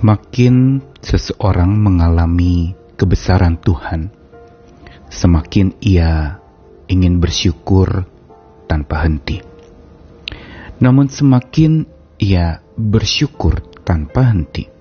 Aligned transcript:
Makin 0.00 0.80
seseorang 1.04 1.76
mengalami 1.76 2.72
kebesaran 2.96 3.60
Tuhan, 3.60 4.08
semakin 5.12 5.76
ia 5.84 6.40
ingin 6.88 7.20
bersyukur 7.20 8.08
tanpa 8.64 9.04
henti. 9.04 9.44
Namun 10.80 11.12
semakin 11.12 11.84
ia 12.16 12.64
bersyukur 12.80 13.60
tanpa 13.84 14.32
henti 14.32 14.72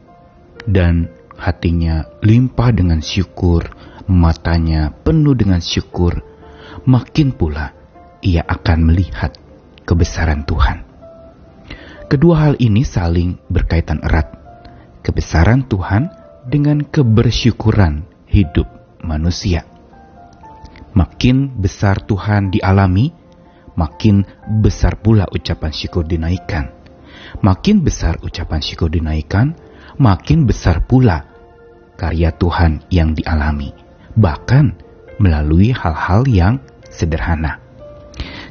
dan 0.63 1.11
hatinya 1.35 2.07
limpah 2.23 2.71
dengan 2.71 3.03
syukur, 3.03 3.67
matanya 4.07 4.95
penuh 5.03 5.35
dengan 5.35 5.59
syukur, 5.59 6.23
makin 6.87 7.35
pula 7.35 7.75
ia 8.23 8.47
akan 8.47 8.87
melihat 8.87 9.35
kebesaran 9.83 10.47
Tuhan. 10.47 10.87
Kedua 12.07 12.47
hal 12.47 12.55
ini 12.63 12.87
saling 12.87 13.35
berkaitan 13.51 13.99
erat 13.99 14.38
kebesaran 15.05 15.65
Tuhan 15.67 16.11
dengan 16.47 16.83
kebersyukuran 16.83 18.03
hidup 18.29 18.67
manusia. 19.03 19.65
Makin 20.95 21.59
besar 21.61 22.01
Tuhan 22.03 22.49
dialami, 22.49 23.13
makin 23.77 24.25
besar 24.59 24.97
pula 24.99 25.29
ucapan 25.29 25.71
syukur 25.71 26.03
dinaikkan. 26.03 26.73
Makin 27.45 27.85
besar 27.85 28.17
ucapan 28.25 28.59
syukur 28.59 28.89
dinaikkan, 28.89 29.53
makin 30.01 30.49
besar 30.49 30.83
pula 30.83 31.29
karya 31.99 32.33
Tuhan 32.33 32.89
yang 32.89 33.13
dialami, 33.13 33.75
bahkan 34.17 34.73
melalui 35.21 35.75
hal-hal 35.75 36.25
yang 36.25 36.63
sederhana. 36.89 37.59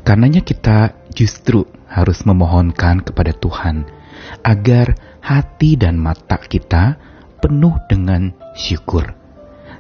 Karenanya 0.07 0.45
kita 0.45 0.95
justru 1.13 1.67
harus 1.89 2.23
memohonkan 2.23 3.03
kepada 3.03 3.33
Tuhan 3.35 3.89
agar 4.45 4.95
hati 5.23 5.79
dan 5.79 5.99
mata 5.99 6.39
kita 6.39 6.97
penuh 7.39 7.75
dengan 7.87 8.35
syukur. 8.55 9.15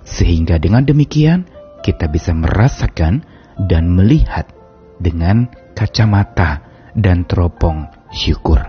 Sehingga 0.06 0.56
dengan 0.62 0.86
demikian 0.86 1.46
kita 1.82 2.08
bisa 2.08 2.32
merasakan 2.32 3.22
dan 3.68 3.92
melihat 3.92 4.48
dengan 4.98 5.50
kacamata 5.74 6.62
dan 6.94 7.26
teropong 7.26 7.86
syukur. 8.10 8.62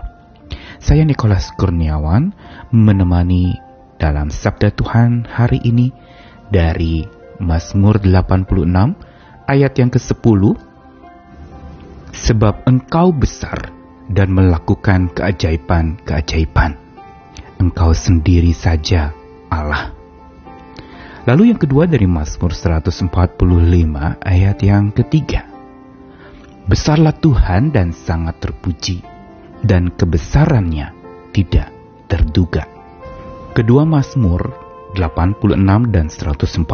Saya 0.80 1.04
Nikolas 1.04 1.52
Kurniawan 1.60 2.32
menemani 2.72 3.52
dalam 4.00 4.32
Sabda 4.32 4.72
Tuhan 4.72 5.28
hari 5.28 5.60
ini 5.60 5.92
dari 6.48 7.04
Mazmur 7.40 8.00
86 8.00 8.48
ayat 9.44 9.72
yang 9.76 9.90
ke-10 9.92 10.42
Sebab 12.10 12.66
engkau 12.66 13.14
besar 13.14 13.79
dan 14.10 14.34
melakukan 14.34 15.14
keajaiban-keajaiban. 15.14 16.74
Engkau 17.62 17.94
sendiri 17.94 18.50
saja 18.50 19.14
Allah. 19.46 19.94
Lalu 21.28 21.54
yang 21.54 21.60
kedua 21.62 21.86
dari 21.86 22.10
Mazmur 22.10 22.50
145 22.50 23.06
ayat 24.18 24.58
yang 24.66 24.90
ketiga. 24.90 25.46
Besarlah 26.66 27.14
Tuhan 27.14 27.70
dan 27.70 27.94
sangat 27.94 28.42
terpuji, 28.42 29.02
dan 29.62 29.92
kebesarannya 29.94 30.90
tidak 31.30 31.68
terduga. 32.08 32.66
Kedua 33.52 33.84
Mazmur 33.84 34.50
86 34.96 35.94
dan 35.94 36.06
145 36.08 36.66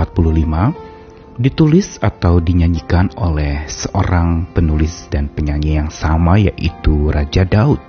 ditulis 1.36 2.00
atau 2.00 2.40
dinyanyikan 2.40 3.12
oleh 3.20 3.68
seorang 3.68 4.48
penulis 4.56 5.04
dan 5.12 5.28
penyanyi 5.28 5.76
yang 5.76 5.92
sama 5.92 6.40
yaitu 6.40 7.12
Raja 7.12 7.44
Daud. 7.44 7.80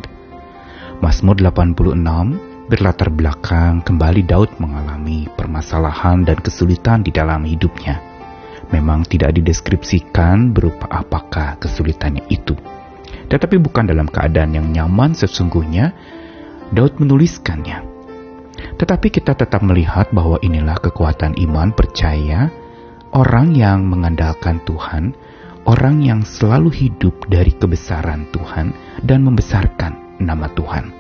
Mazmur 1.00 1.40
86 1.40 2.68
berlatar 2.68 3.08
belakang 3.08 3.80
kembali 3.88 4.28
Daud 4.28 4.52
mengalami 4.60 5.32
permasalahan 5.32 6.28
dan 6.28 6.38
kesulitan 6.44 7.08
di 7.08 7.16
dalam 7.16 7.48
hidupnya. 7.48 8.04
Memang 8.68 9.08
tidak 9.08 9.32
dideskripsikan 9.40 10.52
berupa 10.52 10.92
apakah 10.92 11.56
kesulitannya 11.56 12.28
itu. 12.28 12.52
Tetapi 13.32 13.56
bukan 13.64 13.88
dalam 13.88 14.12
keadaan 14.12 14.60
yang 14.60 14.68
nyaman 14.68 15.16
sesungguhnya, 15.16 15.96
Daud 16.76 17.00
menuliskannya. 17.00 17.96
Tetapi 18.76 19.08
kita 19.08 19.40
tetap 19.40 19.64
melihat 19.64 20.12
bahwa 20.12 20.36
inilah 20.44 20.76
kekuatan 20.84 21.40
iman 21.48 21.72
percaya 21.72 22.52
orang 23.14 23.56
yang 23.56 23.88
mengandalkan 23.88 24.60
Tuhan, 24.64 25.16
orang 25.68 26.04
yang 26.04 26.24
selalu 26.24 26.72
hidup 26.72 27.28
dari 27.28 27.52
kebesaran 27.56 28.28
Tuhan 28.32 28.72
dan 29.04 29.24
membesarkan 29.28 30.20
nama 30.24 30.48
Tuhan. 30.52 30.92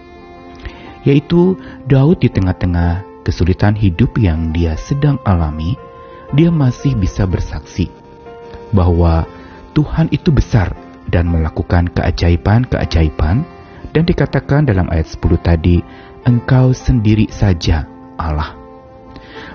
Yaitu 1.07 1.55
Daud 1.87 2.19
di 2.19 2.27
tengah-tengah 2.27 3.23
kesulitan 3.23 3.75
hidup 3.75 4.19
yang 4.19 4.51
dia 4.51 4.75
sedang 4.75 5.19
alami, 5.23 5.79
dia 6.35 6.51
masih 6.51 6.95
bisa 6.99 7.23
bersaksi 7.23 7.87
bahwa 8.75 9.23
Tuhan 9.71 10.11
itu 10.11 10.31
besar 10.35 10.75
dan 11.07 11.31
melakukan 11.31 11.87
keajaiban-keajaiban 11.95 13.47
dan 13.95 14.03
dikatakan 14.03 14.67
dalam 14.67 14.91
ayat 14.91 15.07
10 15.07 15.39
tadi, 15.39 15.79
engkau 16.27 16.75
sendiri 16.75 17.31
saja 17.31 17.87
Allah. 18.19 18.66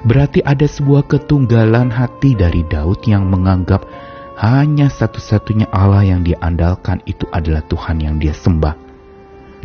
Berarti 0.02 0.42
ada 0.42 0.66
sebuah 0.66 1.06
ketunggalan 1.06 1.94
hati 1.94 2.34
dari 2.34 2.66
Daud 2.66 3.06
yang 3.06 3.30
menganggap 3.30 3.86
hanya 4.42 4.90
satu-satunya 4.90 5.70
Allah 5.70 6.02
yang 6.02 6.26
dia 6.26 6.34
andalkan 6.42 6.98
itu 7.06 7.22
adalah 7.30 7.62
Tuhan 7.70 8.02
yang 8.02 8.18
dia 8.18 8.34
sembah. 8.34 8.74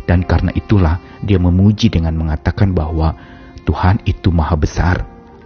Dan 0.06 0.22
karena 0.22 0.54
itulah 0.54 1.02
dia 1.26 1.42
memuji 1.42 1.90
dengan 1.90 2.14
mengatakan 2.14 2.70
bahwa 2.70 3.18
Tuhan 3.66 3.98
itu 4.06 4.30
maha 4.30 4.54
besar. 4.54 4.96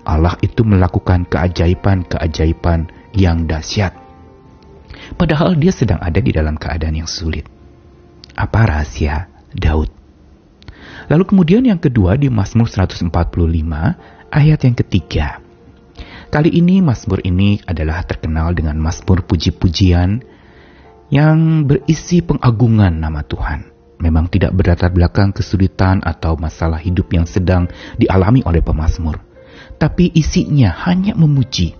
Allah 0.04 0.36
itu 0.44 0.60
melakukan 0.60 1.24
keajaiban-keajaiban 1.24 2.92
yang 3.16 3.48
dahsyat. 3.48 3.96
Padahal 5.16 5.56
dia 5.56 5.72
sedang 5.72 6.04
ada 6.04 6.20
di 6.20 6.36
dalam 6.36 6.60
keadaan 6.60 7.00
yang 7.00 7.08
sulit. 7.08 7.48
Apa 8.36 8.68
rahasia 8.68 9.32
Daud? 9.56 9.88
Lalu 11.08 11.24
kemudian 11.26 11.64
yang 11.64 11.80
kedua 11.80 12.20
di 12.20 12.28
Mazmur 12.28 12.68
145 12.68 13.08
ayat 14.32 14.64
yang 14.64 14.76
ketiga. 14.80 15.44
Kali 16.32 16.48
ini 16.48 16.80
Mazmur 16.80 17.20
ini 17.28 17.60
adalah 17.68 18.00
terkenal 18.08 18.56
dengan 18.56 18.80
Mazmur 18.80 19.28
puji-pujian 19.28 20.24
yang 21.12 21.68
berisi 21.68 22.24
pengagungan 22.24 22.96
nama 22.96 23.20
Tuhan. 23.20 23.68
Memang 24.00 24.32
tidak 24.32 24.56
berlatar 24.56 24.88
belakang 24.90 25.30
kesulitan 25.36 26.00
atau 26.00 26.34
masalah 26.40 26.80
hidup 26.80 27.12
yang 27.12 27.28
sedang 27.28 27.68
dialami 28.00 28.40
oleh 28.48 28.64
pemazmur. 28.64 29.20
Tapi 29.76 30.08
isinya 30.16 30.72
hanya 30.88 31.12
memuji. 31.12 31.76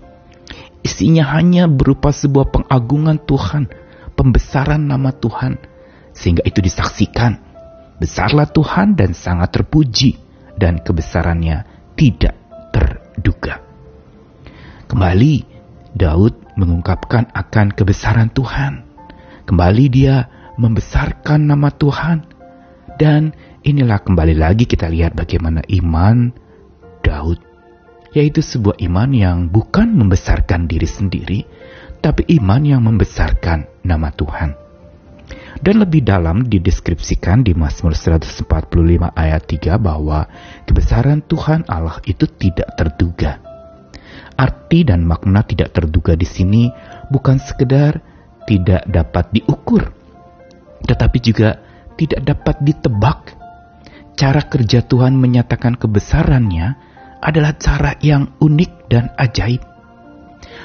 Isinya 0.85 1.33
hanya 1.33 1.65
berupa 1.65 2.13
sebuah 2.13 2.53
pengagungan 2.53 3.17
Tuhan, 3.25 3.67
pembesaran 4.13 4.85
nama 4.85 5.11
Tuhan. 5.11 5.57
Sehingga 6.13 6.45
itu 6.45 6.61
disaksikan. 6.61 7.41
Besarlah 7.97 8.45
Tuhan 8.47 8.93
dan 8.93 9.17
sangat 9.17 9.49
terpuji. 9.59 10.21
Dan 10.53 10.79
kebesarannya 10.79 11.65
tidak 11.97 12.42
terduga. 13.13 13.61
Kembali 14.89 15.45
Daud 15.93 16.57
mengungkapkan 16.57 17.29
akan 17.33 17.73
kebesaran 17.73 18.33
Tuhan. 18.33 18.85
Kembali 19.45 19.85
dia 19.89 20.27
membesarkan 20.57 21.49
nama 21.49 21.69
Tuhan. 21.73 22.29
Dan 22.93 23.33
inilah 23.65 24.01
kembali 24.05 24.37
lagi 24.37 24.69
kita 24.69 24.89
lihat 24.89 25.17
bagaimana 25.17 25.65
iman 25.81 26.29
Daud. 27.01 27.41
Yaitu 28.13 28.45
sebuah 28.45 28.77
iman 28.85 29.09
yang 29.09 29.37
bukan 29.49 29.97
membesarkan 29.97 30.69
diri 30.69 30.85
sendiri, 30.85 31.39
tapi 31.97 32.29
iman 32.37 32.61
yang 32.61 32.85
membesarkan 32.85 33.65
nama 33.81 34.13
Tuhan. 34.13 34.62
Dan 35.61 35.85
lebih 35.85 36.01
dalam 36.01 36.49
dideskripsikan 36.49 37.45
di 37.45 37.53
Mazmur 37.53 37.93
145 37.93 38.49
ayat 39.13 39.43
3 39.45 39.77
bahwa 39.77 40.25
kebesaran 40.65 41.21
Tuhan 41.21 41.69
Allah 41.69 42.01
itu 42.09 42.25
tidak 42.25 42.73
terduga. 42.73 43.37
Arti 44.33 44.81
dan 44.81 45.05
makna 45.05 45.45
tidak 45.45 45.77
terduga 45.77 46.17
di 46.17 46.25
sini 46.25 46.73
bukan 47.13 47.37
sekedar 47.37 48.01
tidak 48.49 48.81
dapat 48.89 49.29
diukur, 49.29 49.93
tetapi 50.89 51.17
juga 51.21 51.61
tidak 51.95 52.21
dapat 52.25 52.55
ditebak. 52.65 53.19
Cara 54.17 54.41
kerja 54.45 54.81
Tuhan 54.85 55.17
menyatakan 55.17 55.77
kebesarannya 55.77 56.77
adalah 57.21 57.55
cara 57.55 57.97
yang 58.01 58.33
unik 58.41 58.71
dan 58.89 59.13
ajaib. 59.15 59.61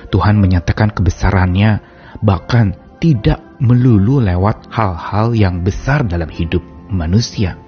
Tuhan 0.09 0.41
menyatakan 0.41 0.91
kebesarannya 0.91 1.81
bahkan 2.25 2.77
tidak 2.99 3.39
melulu 3.59 4.23
lewat 4.23 4.71
hal-hal 4.71 5.35
yang 5.35 5.63
besar 5.63 6.07
dalam 6.07 6.31
hidup 6.31 6.63
manusia, 6.91 7.59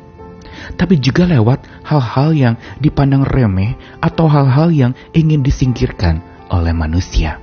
tapi 0.75 0.99
juga 0.99 1.27
lewat 1.27 1.67
hal-hal 1.87 2.31
yang 2.35 2.55
dipandang 2.83 3.23
remeh 3.27 3.79
atau 4.03 4.27
hal-hal 4.27 4.71
yang 4.75 4.93
ingin 5.15 5.43
disingkirkan 5.43 6.23
oleh 6.51 6.75
manusia. 6.75 7.39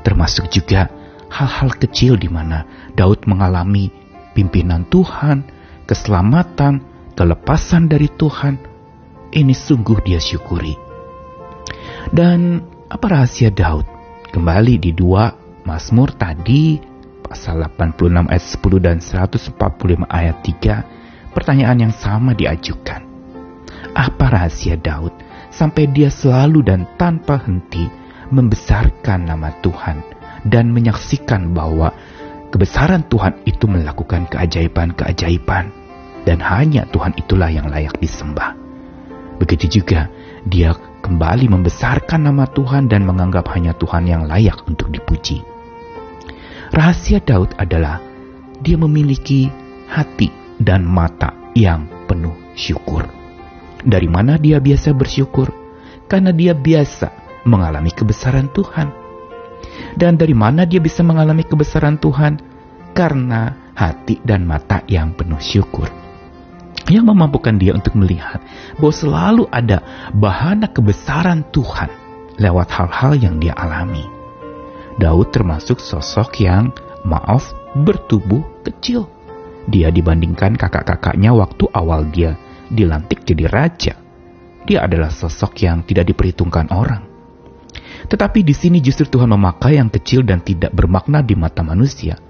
Termasuk 0.00 0.48
juga 0.52 0.88
hal-hal 1.32 1.72
kecil 1.76 2.16
di 2.16 2.28
mana 2.28 2.64
Daud 2.96 3.24
mengalami 3.28 3.92
pimpinan 4.32 4.88
Tuhan, 4.88 5.44
keselamatan, 5.84 6.80
kelepasan 7.16 7.88
dari 7.88 8.08
Tuhan, 8.08 8.60
ini 9.30 9.54
sungguh 9.54 10.00
dia 10.04 10.18
syukuri. 10.20 10.74
Dan 12.10 12.64
apa 12.90 13.06
rahasia 13.06 13.52
Daud? 13.52 13.86
Kembali 14.30 14.78
di 14.78 14.94
dua 14.94 15.30
Mazmur 15.66 16.14
tadi 16.14 16.89
pasal 17.30 17.62
86 17.62 18.26
ayat 18.26 18.42
10 18.42 18.82
dan 18.82 18.98
145 18.98 20.02
ayat 20.10 20.36
3 20.42 21.30
pertanyaan 21.30 21.78
yang 21.86 21.94
sama 21.94 22.34
diajukan. 22.34 23.06
Apa 23.94 24.34
rahasia 24.34 24.74
Daud 24.74 25.14
sampai 25.54 25.86
dia 25.94 26.10
selalu 26.10 26.66
dan 26.66 26.90
tanpa 26.98 27.38
henti 27.38 27.86
membesarkan 28.34 29.30
nama 29.30 29.54
Tuhan 29.62 30.02
dan 30.42 30.74
menyaksikan 30.74 31.54
bahwa 31.54 31.94
kebesaran 32.50 33.06
Tuhan 33.06 33.46
itu 33.46 33.70
melakukan 33.70 34.26
keajaiban-keajaiban 34.26 35.70
dan 36.26 36.38
hanya 36.42 36.82
Tuhan 36.90 37.14
itulah 37.14 37.50
yang 37.50 37.70
layak 37.70 37.94
disembah. 38.02 38.58
Begitu 39.38 39.80
juga 39.80 40.10
dia 40.46 40.74
kembali 41.00 41.46
membesarkan 41.46 42.26
nama 42.26 42.44
Tuhan 42.50 42.90
dan 42.90 43.06
menganggap 43.06 43.48
hanya 43.54 43.72
Tuhan 43.78 44.04
yang 44.06 44.26
layak 44.26 44.66
untuk 44.66 44.90
dipuji. 44.92 45.49
Rahasia 46.70 47.18
Daud 47.18 47.58
adalah 47.58 47.98
dia 48.62 48.78
memiliki 48.78 49.50
hati 49.90 50.30
dan 50.54 50.86
mata 50.86 51.34
yang 51.58 52.06
penuh 52.06 52.54
syukur. 52.54 53.10
Dari 53.82 54.06
mana 54.06 54.38
dia 54.38 54.62
biasa 54.62 54.94
bersyukur? 54.94 55.50
Karena 56.06 56.30
dia 56.30 56.54
biasa 56.54 57.42
mengalami 57.42 57.90
kebesaran 57.90 58.54
Tuhan. 58.54 58.86
Dan 59.98 60.14
dari 60.14 60.30
mana 60.30 60.62
dia 60.62 60.78
bisa 60.78 61.02
mengalami 61.02 61.42
kebesaran 61.42 61.98
Tuhan? 61.98 62.38
Karena 62.94 63.74
hati 63.74 64.22
dan 64.22 64.46
mata 64.46 64.86
yang 64.86 65.10
penuh 65.18 65.42
syukur. 65.42 65.90
Yang 66.86 67.02
memampukan 67.10 67.58
dia 67.58 67.74
untuk 67.74 67.98
melihat 67.98 68.38
bahwa 68.78 68.94
selalu 68.94 69.44
ada 69.50 69.82
bahana 70.14 70.70
kebesaran 70.70 71.42
Tuhan 71.50 71.90
lewat 72.38 72.68
hal-hal 72.70 73.18
yang 73.18 73.42
dia 73.42 73.58
alami. 73.58 74.19
Daud 75.00 75.32
termasuk 75.32 75.80
sosok 75.80 76.44
yang, 76.44 76.76
maaf, 77.08 77.56
bertubuh 77.72 78.44
kecil. 78.68 79.08
Dia 79.64 79.88
dibandingkan 79.88 80.60
kakak-kakaknya 80.60 81.32
waktu 81.32 81.64
awal 81.72 82.04
dia 82.12 82.36
dilantik 82.68 83.24
jadi 83.24 83.48
raja. 83.48 83.94
Dia 84.68 84.84
adalah 84.84 85.08
sosok 85.08 85.56
yang 85.64 85.88
tidak 85.88 86.12
diperhitungkan 86.12 86.68
orang. 86.68 87.08
Tetapi 88.12 88.44
di 88.44 88.52
sini 88.52 88.84
justru 88.84 89.08
Tuhan 89.08 89.32
memakai 89.32 89.80
yang 89.80 89.88
kecil 89.88 90.20
dan 90.20 90.44
tidak 90.44 90.76
bermakna 90.76 91.24
di 91.24 91.32
mata 91.32 91.64
manusia 91.64 92.20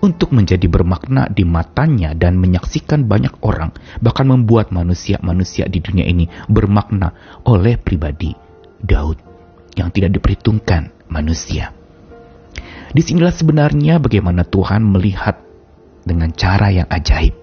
untuk 0.00 0.32
menjadi 0.32 0.66
bermakna 0.66 1.28
di 1.28 1.44
matanya 1.44 2.16
dan 2.16 2.40
menyaksikan 2.40 3.04
banyak 3.04 3.38
orang, 3.44 3.70
bahkan 4.00 4.26
membuat 4.26 4.72
manusia-manusia 4.72 5.68
di 5.68 5.78
dunia 5.78 6.08
ini 6.08 6.26
bermakna 6.48 7.38
oleh 7.46 7.76
pribadi 7.76 8.32
Daud 8.80 9.20
yang 9.76 9.92
tidak 9.92 10.16
diperhitungkan 10.16 11.06
manusia. 11.12 11.79
Di 12.90 13.02
sinilah 13.06 13.30
sebenarnya 13.30 14.02
bagaimana 14.02 14.42
Tuhan 14.42 14.82
melihat 14.82 15.38
dengan 16.02 16.34
cara 16.34 16.74
yang 16.74 16.90
ajaib. 16.90 17.38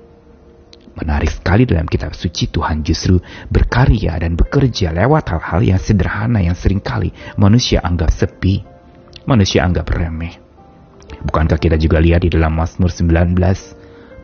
Menarik 0.97 1.29
sekali 1.29 1.63
dalam 1.63 1.85
kitab 1.85 2.17
suci 2.17 2.49
Tuhan 2.49 2.81
justru 2.81 3.21
berkarya 3.53 4.17
dan 4.17 4.33
bekerja 4.33 4.89
lewat 4.91 5.29
hal-hal 5.29 5.61
yang 5.61 5.79
sederhana 5.79 6.41
yang 6.41 6.57
sering 6.57 6.81
kali 6.81 7.13
manusia 7.37 7.79
anggap 7.85 8.09
sepi, 8.09 8.65
manusia 9.29 9.61
anggap 9.61 9.87
remeh. 9.93 10.35
Bukankah 11.21 11.61
kita 11.61 11.77
juga 11.77 12.01
lihat 12.01 12.25
di 12.25 12.33
dalam 12.33 12.57
Mazmur 12.57 12.89
19 12.89 13.37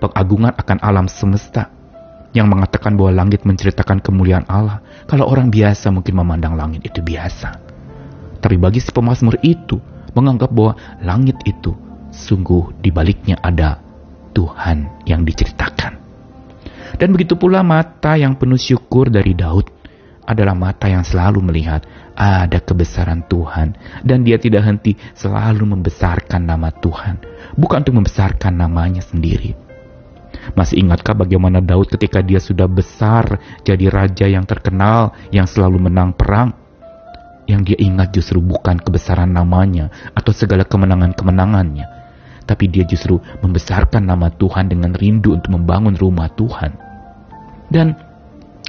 pengagungan 0.02 0.58
akan 0.60 0.78
alam 0.82 1.08
semesta 1.08 1.72
yang 2.34 2.50
mengatakan 2.50 2.98
bahwa 2.98 3.24
langit 3.24 3.46
menceritakan 3.46 4.02
kemuliaan 4.02 4.44
Allah. 4.50 4.82
Kalau 5.06 5.30
orang 5.30 5.54
biasa 5.54 5.94
mungkin 5.94 6.18
memandang 6.18 6.58
langit 6.58 6.82
itu 6.84 7.00
biasa. 7.00 7.62
Tapi 8.42 8.60
bagi 8.60 8.82
si 8.82 8.90
pemazmur 8.90 9.38
itu 9.46 9.93
menganggap 10.14 10.50
bahwa 10.54 10.74
langit 11.02 11.38
itu 11.46 11.74
sungguh 12.14 12.78
di 12.80 12.94
baliknya 12.94 13.38
ada 13.42 13.82
Tuhan 14.34 15.06
yang 15.10 15.26
diceritakan. 15.26 15.94
Dan 16.98 17.10
begitu 17.10 17.34
pula 17.38 17.66
mata 17.66 18.14
yang 18.18 18.38
penuh 18.38 18.58
syukur 18.58 19.10
dari 19.10 19.34
Daud 19.34 19.66
adalah 20.24 20.56
mata 20.56 20.88
yang 20.88 21.04
selalu 21.04 21.44
melihat 21.44 21.84
ada 22.14 22.62
kebesaran 22.62 23.26
Tuhan 23.28 23.76
dan 24.06 24.24
dia 24.24 24.38
tidak 24.40 24.64
henti 24.64 24.96
selalu 25.18 25.74
membesarkan 25.78 26.46
nama 26.46 26.70
Tuhan, 26.72 27.20
bukan 27.58 27.84
untuk 27.84 27.98
membesarkan 28.04 28.54
namanya 28.56 29.02
sendiri. 29.04 29.58
Masih 30.54 30.82
ingatkah 30.82 31.16
bagaimana 31.16 31.64
Daud 31.64 31.88
ketika 31.94 32.20
dia 32.20 32.42
sudah 32.42 32.68
besar 32.68 33.40
jadi 33.64 33.88
raja 33.90 34.28
yang 34.28 34.44
terkenal 34.44 35.16
yang 35.32 35.48
selalu 35.48 35.88
menang 35.90 36.12
perang? 36.14 36.63
Yang 37.44 37.62
dia 37.74 37.78
ingat 37.84 38.16
justru 38.16 38.40
bukan 38.40 38.80
kebesaran 38.80 39.36
namanya 39.36 39.92
atau 40.16 40.32
segala 40.32 40.64
kemenangan-kemenangannya, 40.64 41.86
tapi 42.48 42.72
dia 42.72 42.88
justru 42.88 43.20
membesarkan 43.44 44.08
nama 44.08 44.32
Tuhan 44.32 44.72
dengan 44.72 44.96
rindu 44.96 45.36
untuk 45.36 45.52
membangun 45.52 45.96
rumah 46.00 46.32
Tuhan. 46.32 46.72
Dan 47.68 48.00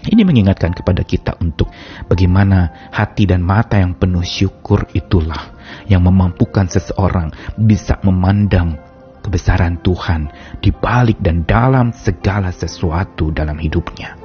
ini 0.05 0.27
mengingatkan 0.27 0.75
kepada 0.77 1.01
kita 1.07 1.39
untuk 1.41 1.71
bagaimana 2.11 2.91
hati 2.93 3.25
dan 3.25 3.41
mata 3.41 3.81
yang 3.81 3.97
penuh 3.97 4.27
syukur 4.27 4.85
itulah 4.93 5.55
yang 5.89 6.05
memampukan 6.05 6.69
seseorang 6.69 7.33
bisa 7.57 7.97
memandang 8.05 8.77
kebesaran 9.25 9.81
Tuhan 9.81 10.29
di 10.61 10.69
balik 10.69 11.25
dan 11.25 11.49
dalam 11.49 11.97
segala 11.97 12.53
sesuatu 12.53 13.33
dalam 13.33 13.57
hidupnya. 13.57 14.21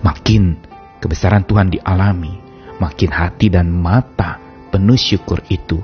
Makin 0.00 0.56
kebesaran 1.04 1.44
Tuhan 1.44 1.68
dialami, 1.68 2.45
makin 2.78 3.10
hati 3.12 3.52
dan 3.52 3.70
mata 3.70 4.38
penuh 4.72 4.98
syukur 4.98 5.40
itu 5.48 5.80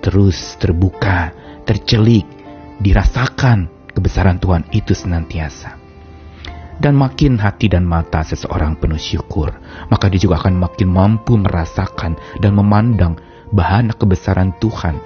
terus 0.00 0.54
terbuka, 0.60 1.34
tercelik, 1.66 2.26
dirasakan 2.78 3.90
kebesaran 3.90 4.38
Tuhan 4.38 4.68
itu 4.70 4.92
senantiasa 4.94 5.86
dan 6.76 6.92
makin 6.92 7.40
hati 7.40 7.72
dan 7.72 7.88
mata 7.88 8.20
seseorang 8.20 8.76
penuh 8.76 9.00
syukur, 9.00 9.48
maka 9.88 10.12
dia 10.12 10.20
juga 10.20 10.44
akan 10.44 10.60
makin 10.60 10.88
mampu 10.92 11.40
merasakan 11.40 12.20
dan 12.40 12.52
memandang 12.52 13.16
bahana 13.48 13.96
kebesaran 13.96 14.52
Tuhan 14.60 15.00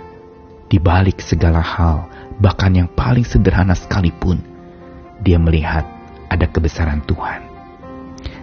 di 0.71 0.79
balik 0.79 1.23
segala 1.23 1.63
hal, 1.63 2.07
bahkan 2.39 2.75
yang 2.75 2.89
paling 2.91 3.27
sederhana 3.27 3.75
sekalipun. 3.75 4.43
Dia 5.21 5.37
melihat 5.37 5.85
ada 6.33 6.47
kebesaran 6.49 7.05
Tuhan. 7.05 7.45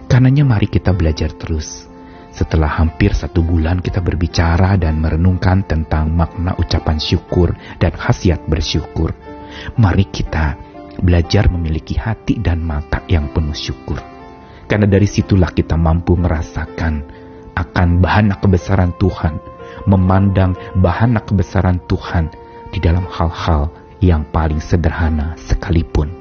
Karenanya 0.06 0.44
mari 0.46 0.70
kita 0.70 0.94
belajar 0.94 1.34
terus. 1.34 1.87
Setelah 2.28 2.68
hampir 2.78 3.16
satu 3.16 3.40
bulan 3.40 3.80
kita 3.80 4.04
berbicara 4.04 4.76
dan 4.76 5.00
merenungkan 5.00 5.64
tentang 5.64 6.12
makna 6.12 6.54
ucapan 6.60 7.00
syukur 7.00 7.56
dan 7.80 7.96
khasiat 7.96 8.44
bersyukur, 8.46 9.16
mari 9.80 10.06
kita 10.06 10.54
belajar 11.00 11.48
memiliki 11.48 11.96
hati 11.96 12.38
dan 12.38 12.60
mata 12.62 13.02
yang 13.08 13.32
penuh 13.32 13.56
syukur. 13.56 13.98
Karena 14.68 14.84
dari 14.84 15.08
situlah 15.08 15.48
kita 15.48 15.80
mampu 15.80 16.14
merasakan 16.14 17.00
akan 17.56 17.88
bahana 18.04 18.36
kebesaran 18.36 18.92
Tuhan, 19.00 19.40
memandang 19.88 20.52
bahana 20.78 21.24
kebesaran 21.24 21.80
Tuhan 21.88 22.28
di 22.70 22.78
dalam 22.78 23.08
hal-hal 23.08 23.72
yang 24.04 24.28
paling 24.28 24.60
sederhana 24.62 25.34
sekalipun. 25.40 26.12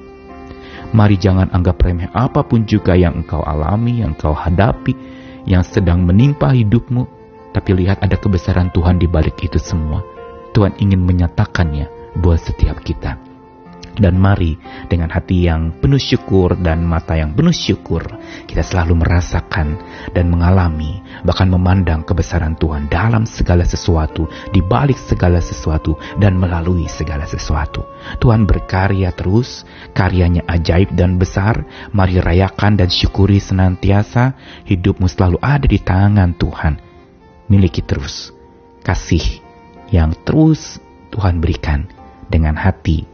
Mari 0.96 1.20
jangan 1.20 1.52
anggap 1.52 1.84
remeh 1.84 2.08
apa 2.16 2.48
pun 2.48 2.64
juga 2.64 2.96
yang 2.96 3.20
engkau 3.20 3.44
alami, 3.44 4.00
yang 4.00 4.16
engkau 4.16 4.32
hadapi, 4.32 4.96
yang 5.48 5.64
sedang 5.64 6.04
menimpa 6.04 6.52
hidupmu, 6.52 7.08
tapi 7.56 7.74
lihat 7.74 8.04
ada 8.04 8.20
kebesaran 8.20 8.70
Tuhan 8.76 9.00
di 9.00 9.08
balik 9.08 9.40
itu 9.42 9.58
semua. 9.58 10.04
Tuhan 10.52 10.76
ingin 10.78 11.02
menyatakannya 11.02 12.14
buat 12.20 12.38
setiap 12.38 12.84
kita. 12.84 13.18
Dan 13.98 14.22
mari 14.22 14.54
dengan 14.86 15.10
hati 15.10 15.50
yang 15.50 15.74
penuh 15.82 15.98
syukur 15.98 16.54
dan 16.54 16.86
mata 16.86 17.18
yang 17.18 17.34
penuh 17.34 17.56
syukur, 17.56 18.06
kita 18.46 18.62
selalu 18.62 19.02
merasakan 19.02 19.74
dan 20.14 20.30
mengalami, 20.30 21.02
bahkan 21.24 21.48
memandang 21.48 22.04
kebesaran 22.04 22.58
Tuhan 22.60 22.92
dalam 22.92 23.24
segala 23.24 23.64
sesuatu, 23.64 24.28
di 24.52 24.60
balik 24.60 25.00
segala 25.00 25.40
sesuatu, 25.40 25.96
dan 26.18 26.36
melalui 26.36 26.86
segala 26.92 27.26
sesuatu. 27.26 27.86
Tuhan 28.20 28.46
berkarya 28.46 29.14
terus, 29.16 29.64
karyanya 29.96 30.46
ajaib 30.46 30.94
dan 30.94 31.16
besar, 31.16 31.66
mari 31.94 32.20
rayakan 32.20 32.78
dan 32.78 32.90
syukuri 32.92 33.42
senantiasa, 33.42 34.38
hidupmu 34.68 35.08
selalu 35.10 35.38
ada 35.42 35.66
di 35.66 35.80
tangan 35.82 36.36
Tuhan. 36.36 36.74
Miliki 37.48 37.80
terus 37.80 38.36
kasih 38.84 39.40
yang 39.88 40.12
terus 40.28 40.84
Tuhan 41.16 41.40
berikan 41.40 41.88
dengan 42.28 42.60
hati 42.60 43.08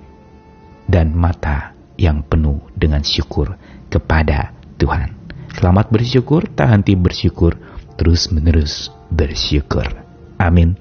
dan 0.90 1.14
mata 1.14 1.74
yang 1.98 2.26
penuh 2.26 2.62
dengan 2.74 3.06
syukur 3.06 3.56
kepada 3.90 4.52
Tuhan. 4.82 5.14
Selamat 5.54 5.94
bersyukur, 5.94 6.50
tak 6.50 6.74
henti 6.74 6.98
bersyukur, 6.98 7.54
terus-menerus 8.04 8.92
bersyukur. 9.08 9.88
Amin. 10.36 10.76